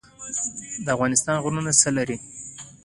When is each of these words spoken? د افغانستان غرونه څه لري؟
د 0.85 0.87
افغانستان 0.95 1.35
غرونه 1.43 1.71
څه 1.81 1.89
لري؟ 1.97 2.17